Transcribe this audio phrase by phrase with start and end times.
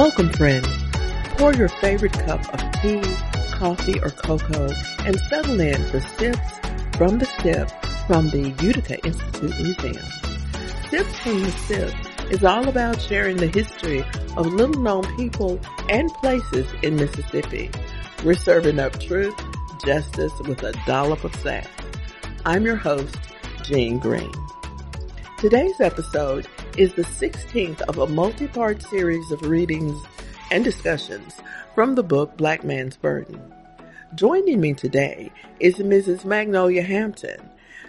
[0.00, 0.66] Welcome, friends.
[1.36, 3.02] Pour your favorite cup of tea,
[3.50, 4.70] coffee, or cocoa
[5.00, 6.58] and settle in for Sips
[6.96, 7.70] from the Sipp
[8.06, 10.06] from the Utica Institute Museum.
[10.88, 11.94] Sips from the Sipp
[12.32, 14.02] is all about sharing the history
[14.38, 17.70] of little known people and places in Mississippi.
[18.24, 19.38] We're serving up truth,
[19.84, 21.68] justice with a dollop of sass.
[22.46, 23.18] I'm your host,
[23.64, 24.32] Jean Green.
[25.36, 30.00] Today's episode is the 16th of a multi-part series of readings
[30.50, 31.34] and discussions
[31.74, 33.40] from the book Black Man's Burden.
[34.14, 36.24] Joining me today is Mrs.
[36.24, 37.40] Magnolia Hampton.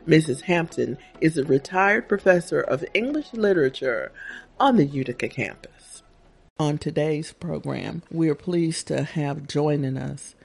[0.08, 0.42] Mrs.
[0.42, 4.12] Hampton is a retired professor of English literature
[4.60, 6.02] on the Utica campus.
[6.60, 10.36] On today's program, we are pleased to have joining us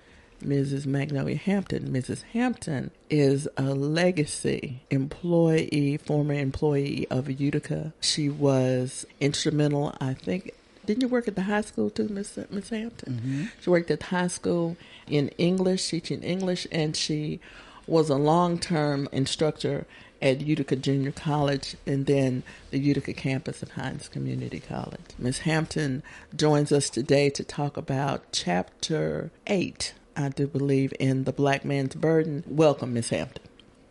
[0.47, 0.87] Mrs.
[0.87, 1.89] Magnolia Hampton.
[1.89, 2.23] Mrs.
[2.33, 7.93] Hampton is a legacy employee, former employee of Utica.
[8.01, 10.53] She was instrumental, I think.
[10.85, 13.15] Didn't you work at the high school too, Miss Miss Hampton?
[13.15, 13.45] Mm-hmm.
[13.61, 14.77] She worked at the high school
[15.09, 17.41] in English, teaching English, and she
[17.89, 19.87] was a long-term instructor
[20.23, 25.01] at Utica Junior College and then the Utica campus of Hinds Community College.
[25.19, 25.41] Ms.
[25.41, 26.03] Hampton
[26.35, 31.95] joins us today to talk about Chapter 8, I do believe, in The Black Man's
[31.95, 32.43] Burden.
[32.47, 33.11] Welcome, Ms.
[33.11, 33.43] Hampton.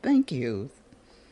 [0.01, 0.71] Thank you.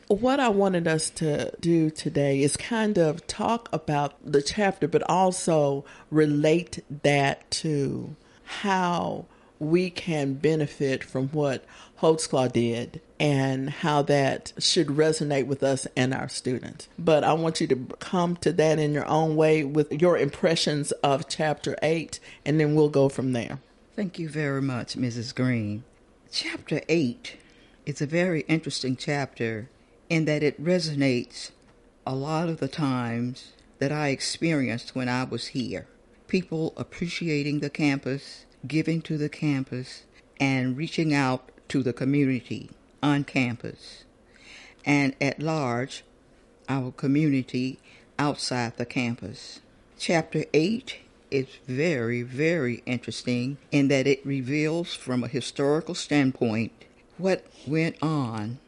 [0.08, 5.02] What I wanted us to do today is kind of talk about the chapter, but
[5.08, 8.14] also relate that to
[8.44, 9.24] how
[9.58, 11.64] we can benefit from what
[12.00, 16.88] Holtzclaw did and how that should resonate with us and our students.
[16.98, 20.92] But I want you to come to that in your own way with your impressions
[20.92, 23.58] of chapter 8, and then we'll go from there.
[23.96, 25.32] Thank you very much, Mrs.
[25.34, 25.84] Green.
[26.32, 27.36] Chapter 8
[27.86, 29.68] is a very interesting chapter
[30.08, 31.52] in that it resonates
[32.04, 35.86] a lot of the times that I experienced when I was here.
[36.26, 40.02] People appreciating the campus, giving to the campus,
[40.40, 42.70] and reaching out to the community
[43.00, 44.04] on campus
[44.84, 46.04] and at large,
[46.68, 47.78] our community
[48.18, 49.60] outside the campus.
[49.98, 50.96] Chapter 8
[51.34, 56.70] is very, very interesting in that it reveals from a historical standpoint
[57.18, 58.58] what went on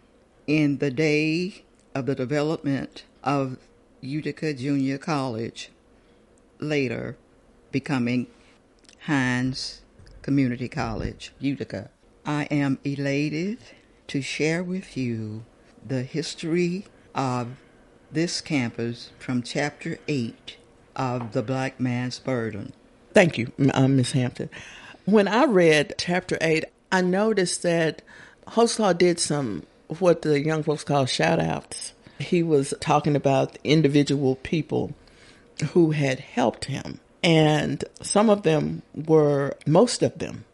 [0.48, 1.62] in the day
[1.94, 3.56] of the development of
[4.00, 5.70] Utica Junior College,
[6.58, 7.16] later
[7.70, 8.26] becoming
[9.02, 9.82] Hinds
[10.22, 11.90] Community College, Utica.
[12.24, 13.58] I am elated
[14.08, 15.44] to share with you
[15.86, 17.58] the history of
[18.10, 20.56] this campus from Chapter 8
[20.96, 22.72] of The Black Man's Burden.
[23.12, 24.12] Thank you, um, Ms.
[24.12, 24.50] Hampton.
[25.04, 28.02] When I read Chapter 8, I noticed that
[28.48, 29.62] Holtzclaw did some
[30.00, 31.92] what the young folks call shout outs.
[32.18, 34.94] He was talking about individual people
[35.72, 37.00] who had helped him.
[37.22, 40.44] And some of them were, most of them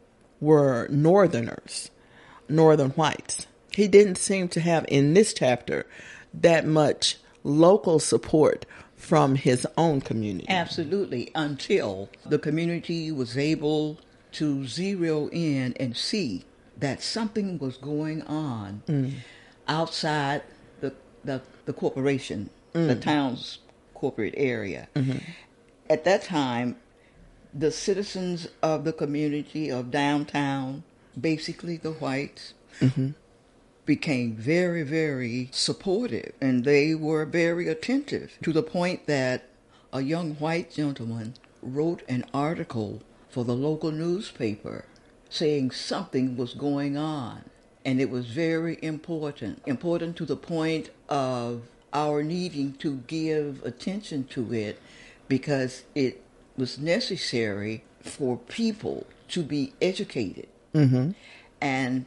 [0.40, 1.90] were Northerners,
[2.48, 3.46] Northern whites.
[3.72, 5.86] He didn't seem to have in this chapter
[6.34, 8.66] that much local support
[9.02, 10.46] from his own community.
[10.48, 13.98] Absolutely, until the community was able
[14.30, 16.44] to zero in and see
[16.78, 19.14] that something was going on Mm.
[19.66, 20.42] outside
[20.80, 23.02] the, the, the corporation, the mm.
[23.02, 23.58] town's
[23.92, 24.88] corporate area.
[24.94, 25.18] Mm-hmm.
[25.90, 26.76] At that time,
[27.52, 30.84] the citizens of the community of downtown,
[31.20, 33.10] basically the whites, mm-hmm.
[33.84, 39.44] Became very, very supportive and they were very attentive to the point that
[39.92, 44.84] a young white gentleman wrote an article for the local newspaper
[45.28, 47.44] saying something was going on
[47.84, 51.62] and it was very important important to the point of
[51.92, 54.80] our needing to give attention to it
[55.28, 56.22] because it
[56.56, 60.48] was necessary for people to be educated.
[60.74, 61.12] Mm-hmm.
[61.60, 62.04] And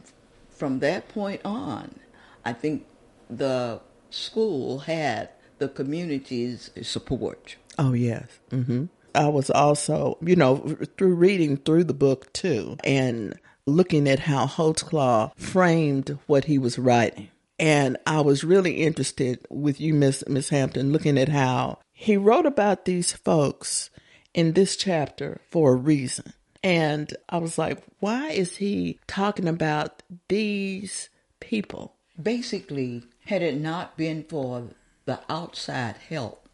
[0.56, 2.00] from that point on,
[2.44, 2.86] I think
[3.28, 3.80] the
[4.10, 7.56] school had the community's support.
[7.78, 8.26] Oh, yes.
[8.50, 14.20] hmm I was also, you know, through reading through the book too and looking at
[14.20, 17.30] how Holtzclaw framed what he was writing.
[17.58, 22.44] And I was really interested with you, Miss Miss Hampton, looking at how he wrote
[22.44, 23.88] about these folks
[24.34, 26.34] in this chapter for a reason.
[26.66, 31.08] And I was like, why is he talking about these
[31.38, 31.94] people?
[32.20, 34.70] Basically, had it not been for
[35.04, 36.48] the outside help,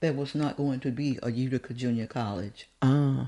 [0.00, 2.70] there was not going to be a Utica Junior College.
[2.80, 3.26] Uh,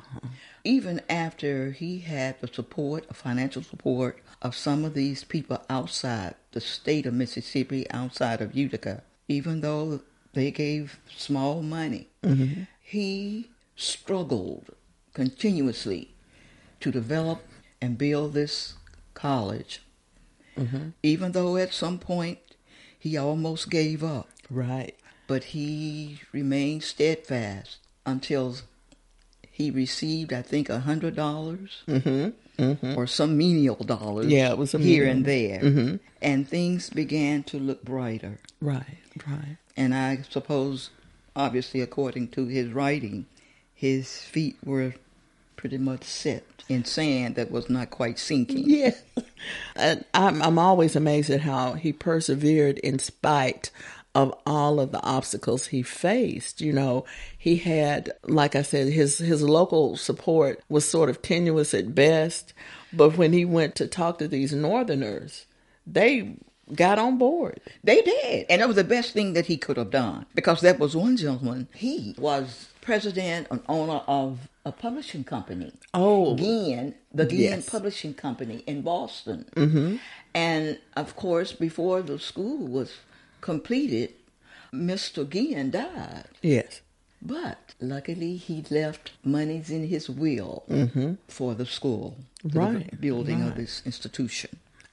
[0.64, 6.62] Even after he had the support, financial support of some of these people outside the
[6.62, 10.00] state of Mississippi, outside of Utica, even though
[10.32, 12.08] they gave small money,
[12.80, 14.70] he struggled
[15.14, 16.14] continuously
[16.81, 17.43] to develop
[17.81, 18.75] and build this
[19.14, 19.81] college,
[21.02, 22.38] even though at some point
[22.99, 24.28] he almost gave up.
[24.50, 24.94] Right.
[25.26, 28.56] But he remained steadfast until
[29.50, 34.26] he received, I think, a hundred dollars or some menial dollars.
[34.26, 34.34] Mm-hmm.
[34.34, 36.00] Yeah, it was here and there, Mhm.
[36.20, 38.38] and things began to look brighter.
[38.61, 38.99] Right.
[39.26, 39.56] Right.
[39.76, 40.90] And I suppose,
[41.34, 43.26] obviously, according to his writing,
[43.75, 44.94] his feet were
[45.56, 48.64] pretty much set in sand that was not quite sinking.
[48.68, 48.94] Yeah.
[49.76, 53.70] And I'm I'm always amazed at how he persevered in spite
[54.14, 56.60] of all of the obstacles he faced.
[56.60, 57.04] You know,
[57.36, 62.54] he had like I said, his his local support was sort of tenuous at best,
[62.92, 65.46] but when he went to talk to these northerners,
[65.86, 66.36] they
[66.74, 67.60] got on board.
[67.82, 68.46] They did.
[68.48, 71.16] And it was the best thing that he could have done because that was one
[71.16, 75.72] gentleman, he was president and owner of a publishing company.
[75.92, 76.36] Oh.
[76.36, 77.69] Ginn, the Ginn Yes.
[77.69, 79.46] Publishing Company in Boston.
[79.56, 79.96] Mm-hmm.
[80.34, 82.98] And of course, before the school was
[83.40, 84.12] completed,
[84.72, 85.28] Mr.
[85.28, 86.25] Ginn died.
[86.42, 86.81] Yes.
[87.22, 90.64] But luckily, he left monies in his will
[91.28, 94.50] for the school, for the Right, building of this institution.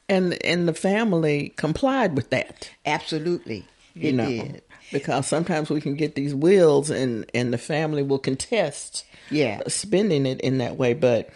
[0.07, 2.69] And and the family complied with that.
[2.85, 4.61] Absolutely, you it know did.
[4.91, 9.61] Because sometimes we can get these wills and and the family will contest Yeah.
[9.67, 11.29] spending it in that way but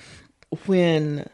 [0.65, 1.29] when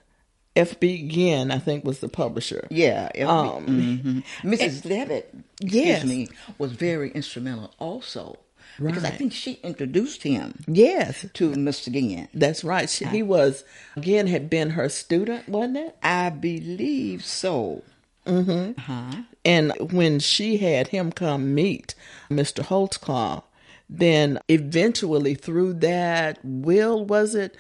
[0.56, 4.24] fb Ginn, i think was the publisher Yeah, every- Um, mhm.
[4.44, 4.84] Mrs.
[4.86, 6.04] Leavitt, excuse Yes.
[6.06, 6.28] me,
[6.58, 8.38] was very instrumental also
[8.82, 11.92] because I think she introduced him yes to Mr.
[11.92, 12.28] Ginn.
[12.34, 13.64] that's right she, he was
[14.00, 17.84] Ginn had been her student wasn't it I believe so.
[18.26, 18.80] Mm-hmm.
[18.80, 19.22] Uh-huh.
[19.44, 21.96] And when she had him come meet
[22.30, 23.42] mr holtzclaw
[23.90, 27.56] then eventually through that will was it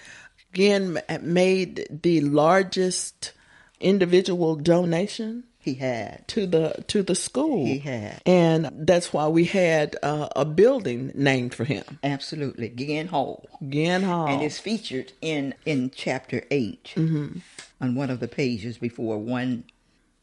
[0.54, 3.32] Ginn ma- made the largest
[3.80, 6.28] individual donation He had.
[6.30, 7.66] to the to the school.
[7.66, 8.22] He had.
[8.26, 12.70] and that's why we had uh, a building named for him, Absolutely.
[12.70, 13.46] Ginn Hall.
[13.68, 14.28] Ginn Hall.
[14.28, 17.38] And it's featured in, in chapter 8 Mm-hmm.
[17.80, 19.64] on one of the pages before 1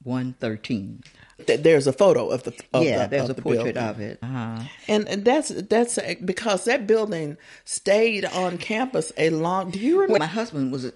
[0.05, 1.03] 113.
[1.47, 3.91] There's a photo of the of yeah, the, there's of a the portrait building.
[3.91, 4.19] of it.
[4.23, 4.59] Uh-huh.
[4.89, 9.71] and and that's that's because that building stayed on campus a long.
[9.71, 10.19] Do you remember?
[10.19, 10.93] my husband was a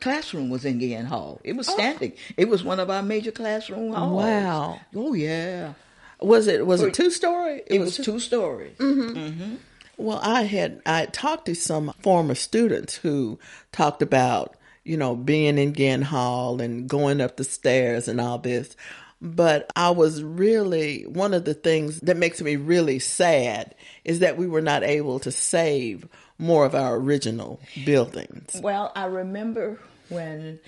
[0.00, 1.40] classroom was in Ginn Hall.
[1.44, 1.56] It Oh.
[1.56, 2.14] was standing.
[2.38, 4.22] It was one of our major classroom halls.
[4.24, 4.80] Wow.
[4.94, 5.74] Oh yeah.
[6.20, 7.62] Was it was it two story?
[7.66, 8.76] It, was two stories.
[8.78, 9.56] Mm-hmm.
[9.98, 13.38] Well, I had I had talked to some former students who
[13.72, 18.38] talked about you know being in Ginn Hall and going up the stairs and all
[18.38, 18.76] this,
[19.20, 23.74] but I was really one of the things that makes me really sad
[24.04, 26.08] is that we were not able to save
[26.38, 28.60] more of our original buildings.
[28.60, 30.58] Well, I remember when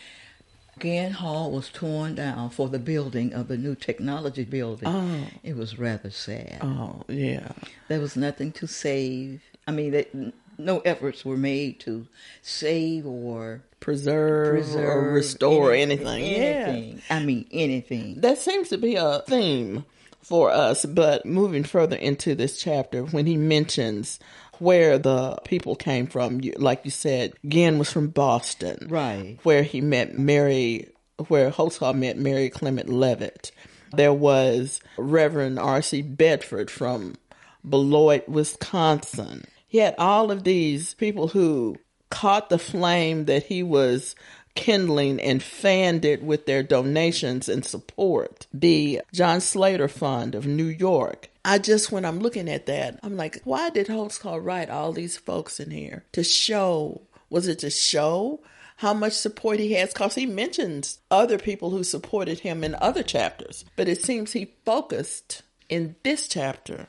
[0.78, 4.88] Ginn Hall was torn down for the building of the new technology building.
[4.88, 5.26] Oh.
[5.42, 6.58] It was rather sad.
[6.62, 7.52] Oh yeah,
[7.88, 9.42] There was nothing to save.
[9.66, 10.14] I mean, that,
[10.58, 12.06] no efforts were made to
[12.42, 16.24] save or preserve, preserve or restore any- anything.
[16.24, 16.38] Yeah.
[16.68, 17.02] Anything.
[17.10, 18.20] I mean, anything.
[18.20, 19.84] that seems to be a theme
[20.22, 20.84] for us.
[20.84, 24.18] But moving further into this chapter, when he mentions
[24.58, 29.38] where the people came from, like you said, Ginn was from Boston, Right.
[29.42, 30.88] Where he met Mary,
[31.28, 33.50] where Holtzclaw met Mary Clement Leavitt.
[33.96, 36.02] There was Reverend R.C.
[36.02, 37.14] Bedford from
[37.68, 39.44] Beloit, Wisconsin.
[39.74, 41.78] He had all of these people who
[42.08, 44.14] caught the flame that he was
[44.54, 48.46] kindling and fanned it with their donations and support.
[48.54, 51.28] The John Slater Fund of New York.
[51.44, 55.16] I just, when I'm looking at that, I'm like, why did Holtzclaw write all these
[55.16, 56.04] folks in here?
[56.12, 58.44] To show, was it to show
[58.76, 59.92] how much support he has?
[59.92, 63.64] Because he mentions other people who supported him in other chapters.
[63.74, 66.86] But it seems he focused in this chapter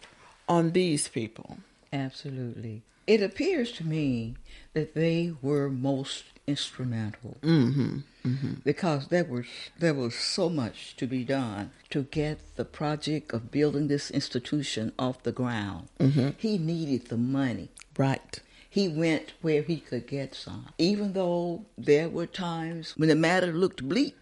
[0.47, 1.57] on these people.
[1.93, 2.83] Absolutely.
[3.07, 4.35] It appears to me
[4.73, 7.97] that they were most instrumental mm-hmm.
[8.23, 8.53] Mm-hmm.
[8.63, 9.45] because there was
[9.79, 14.91] there was so much to be done to get the project of building this institution
[14.99, 15.87] off the ground.
[15.99, 16.29] Mm-hmm.
[16.37, 17.69] He needed the money.
[17.97, 18.39] Right.
[18.69, 23.53] He went where he could get some, even though there were times when the matter
[23.53, 24.15] looked bleak.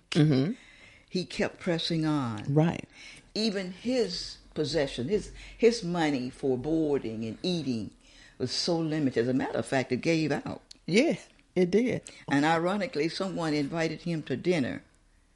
[1.10, 2.88] He kept pressing on Right.
[3.36, 7.91] even his possession, his his money for boarding and eating
[8.38, 9.22] was so limited.
[9.22, 10.62] As a matter of fact, it gave out.
[10.86, 11.15] Yeah,
[11.55, 12.01] it did.
[12.29, 14.83] And ironically, someone invited him to dinner.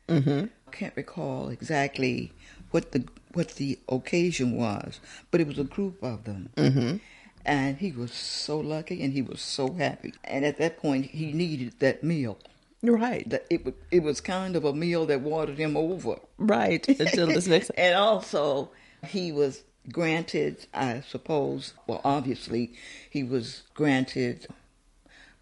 [0.07, 0.45] Mm-hmm.
[0.67, 2.31] I can't recall exactly
[2.71, 4.99] what the what the occasion was,
[5.31, 6.49] but it was a group of them.
[6.55, 6.97] Mm-hmm.
[7.45, 10.13] And he was so lucky and he was so happy.
[10.25, 12.37] And at that point, he needed that meal.
[12.83, 13.27] Right.
[13.29, 16.19] That it, it was kind of a meal that watered him over.
[16.37, 16.85] Right.
[16.87, 17.71] Until this next.
[17.77, 18.71] and also,
[19.07, 22.73] he was granted, I suppose, well, obviously,
[23.09, 24.47] he was granted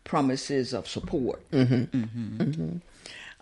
[0.04, 1.50] promises of support.
[1.52, 1.98] Mm-hmm.
[1.98, 2.42] Mm-hmm.
[2.42, 2.78] Mm-hmm.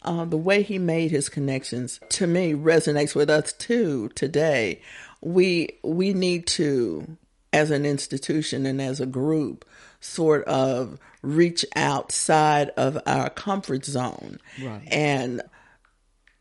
[0.04, 4.82] Uh, the way he made his connections to me resonates with us too today.
[5.22, 7.18] We we need to,
[7.54, 9.64] as an institution and as a group,
[10.02, 14.82] sort of reach outside of our comfort zone right.
[14.88, 15.42] and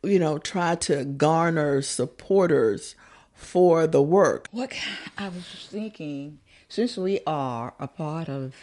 [0.02, 2.96] you know try to garner supporters
[3.42, 4.48] for the work.
[4.50, 4.72] What
[5.18, 8.54] I was thinking, since we are a part of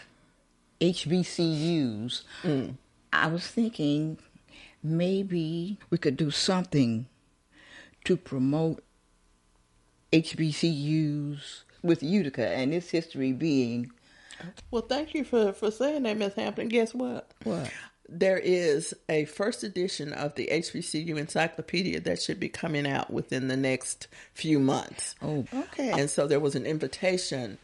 [0.82, 2.76] HBCUs, mm.
[3.12, 4.18] I was thinking
[4.82, 7.08] maybe we could do something
[8.06, 8.84] to promote
[10.14, 13.92] HBCUs with Utica and its history being.
[14.72, 16.70] Well, thank you for, for saying that, Miss Hampton.
[16.70, 17.32] Guess what?
[17.44, 17.72] What?
[18.12, 23.48] There is a first edition of the HBCU Encyclopedia that should be coming out within
[23.48, 25.16] the next few months.
[25.22, 25.92] Oh, okay.
[25.92, 27.60] And so there was an invitation.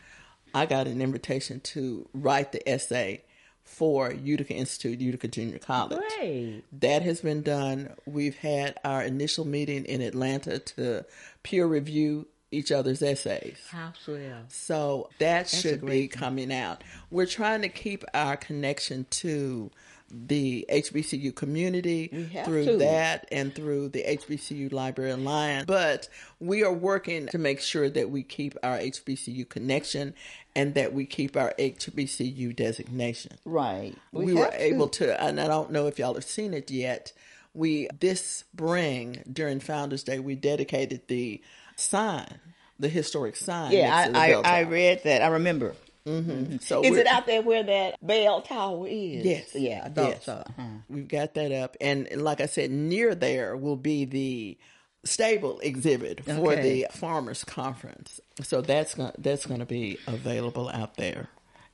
[0.53, 3.23] I got an invitation to write the essay
[3.63, 5.99] for Utica Institute, Utica Junior College.
[6.17, 6.63] Great.
[6.79, 7.93] That has been done.
[8.05, 11.05] We've had our initial meeting in Atlanta to
[11.41, 13.57] peer review each other's essays.
[13.69, 14.43] How swell.
[14.49, 16.83] So that That's should be coming out.
[17.09, 19.71] We're trying to keep our connection to
[20.12, 22.77] the HBCU community through to.
[22.77, 25.65] that and through the HBCU Library Alliance.
[25.65, 26.09] But
[26.39, 30.13] we are working to make sure that we keep our HBCU connection
[30.55, 33.38] and that we keep our HBCU designation.
[33.45, 33.95] Right.
[34.12, 34.62] We, we were to.
[34.62, 37.12] able to, and I don't know if y'all have seen it yet.
[37.53, 41.41] We, this spring during Founders Day, we dedicated the
[41.75, 42.39] sign,
[42.79, 43.71] the historic sign.
[43.71, 45.21] Yeah, I, I, I read that.
[45.21, 45.75] I remember.
[46.05, 46.31] Mm-hmm.
[46.31, 46.57] Mm-hmm.
[46.57, 49.25] So is it out there where that bell tower is?
[49.25, 49.55] Yes.
[49.55, 50.25] Yeah, I thought yes.
[50.25, 50.33] so.
[50.33, 50.63] Uh-huh.
[50.88, 54.57] We've got that up, and like I said, near there will be the
[55.03, 56.62] stable exhibit for okay.
[56.62, 58.19] the farmers conference.
[58.41, 61.29] So that's gonna, that's going to be available out there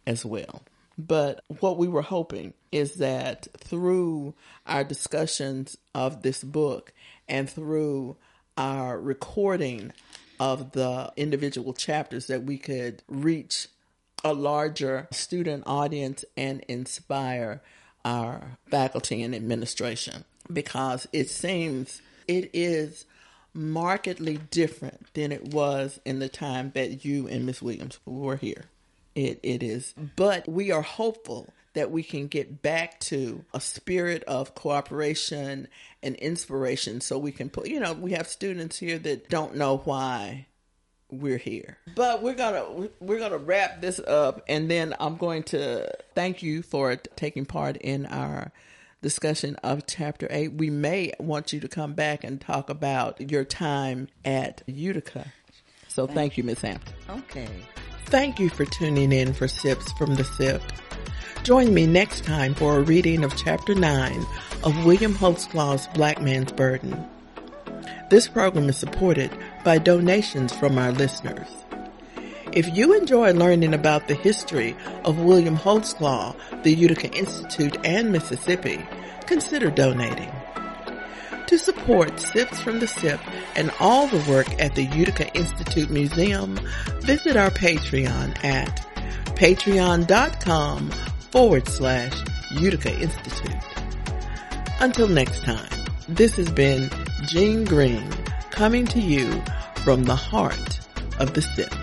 [0.05, 0.61] as well.
[0.97, 4.35] But what we were hoping is that through
[4.67, 6.93] our discussions of this book
[7.27, 8.17] and through
[8.57, 9.93] our recording
[10.39, 13.67] of the individual chapters that we could reach
[14.23, 17.61] a larger student audience and inspire
[18.03, 23.05] our faculty and administration because it seems it is
[23.53, 28.65] markedly different than it was in the time that you and Miss Williams were here.
[29.13, 34.23] It it is, but we are hopeful that we can get back to a spirit
[34.23, 35.67] of cooperation
[36.03, 39.77] and inspiration so we can put you know we have students here that don't know
[39.83, 40.47] why
[41.11, 41.77] we're here.
[41.95, 46.61] But we're gonna we're gonna wrap this up, and then I'm going to thank you
[46.61, 48.51] for taking part in our
[49.01, 50.53] discussion of chapter eight.
[50.53, 55.33] We may want you to come back and talk about your time at Utica.
[55.87, 56.93] So thank, thank you, miss Hampton.
[57.09, 57.49] Okay.
[58.05, 60.61] Thank you for tuning in for Sips from the Sipp.
[61.43, 64.25] Join me next time for a reading of chapter nine
[64.63, 67.03] of William Holtzclaw's Black Man's Burden.
[68.09, 69.31] This program is supported
[69.63, 71.47] by donations from our listeners.
[72.53, 74.75] If you enjoy learning about the history
[75.05, 78.85] of William Holtzclaw, the Utica Institute, and Mississippi,
[79.25, 80.31] consider donating.
[81.47, 83.19] To support Sips from the Sipp
[83.55, 86.59] and all the work at the Utica Institute Museum,
[86.99, 88.87] visit our Patreon at
[89.35, 90.91] patreon.com
[91.31, 92.13] forward slash
[92.51, 93.63] Utica Institute.
[94.81, 95.69] Until next time,
[96.09, 96.89] this has been
[97.27, 98.09] Jean Green
[98.51, 99.41] coming to you
[99.83, 100.79] from the heart
[101.19, 101.73] of the Sipp.